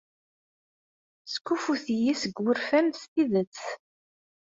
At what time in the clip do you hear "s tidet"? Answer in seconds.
3.01-3.59